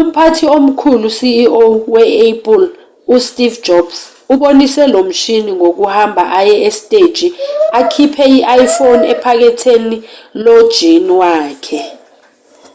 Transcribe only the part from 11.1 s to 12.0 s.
wakhe